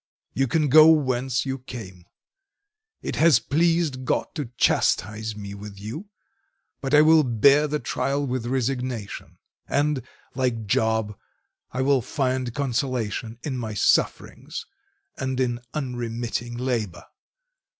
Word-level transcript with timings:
You 0.33 0.47
can 0.47 0.67
go 0.67 0.87
whence 0.87 1.45
you 1.45 1.59
came. 1.59 2.05
It 3.03 3.17
has 3.17 3.37
pleased 3.37 4.03
God 4.03 4.25
to 4.33 4.49
chastise 4.57 5.35
me 5.35 5.53
with 5.53 5.79
you, 5.79 6.09
but 6.81 6.95
I 6.95 7.03
will 7.03 7.21
bear 7.23 7.67
the 7.67 7.77
trial 7.77 8.25
with 8.25 8.47
resignation, 8.47 9.37
and, 9.67 10.01
like 10.33 10.65
Job, 10.65 11.15
I 11.71 11.83
will 11.83 12.01
find 12.01 12.51
consolation 12.55 13.37
in 13.43 13.59
my 13.59 13.75
sufferings 13.75 14.65
and 15.17 15.39
in 15.39 15.59
unremitting 15.71 16.57
labour. 16.57 17.05